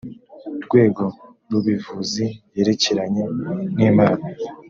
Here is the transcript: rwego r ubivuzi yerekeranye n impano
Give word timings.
rwego 0.65 1.03
r 1.47 1.51
ubivuzi 1.59 2.25
yerekeranye 2.55 3.23
n 3.75 3.79
impano 3.89 4.25